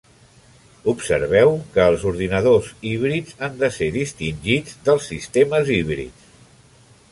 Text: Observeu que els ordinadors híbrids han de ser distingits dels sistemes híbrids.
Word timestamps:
Observeu 0.93 1.51
que 1.75 1.85
els 1.91 2.05
ordinadors 2.13 2.71
híbrids 2.93 3.37
han 3.49 3.61
de 3.61 3.71
ser 3.77 3.91
distingits 3.99 4.81
dels 4.89 5.13
sistemes 5.13 5.73
híbrids. 5.79 6.29